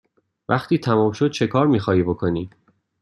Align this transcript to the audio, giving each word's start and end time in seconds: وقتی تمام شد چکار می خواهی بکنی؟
وقتی 0.49 0.77
تمام 0.77 1.11
شد 1.11 1.31
چکار 1.31 1.67
می 1.67 1.79
خواهی 1.79 2.03
بکنی؟ 2.03 2.49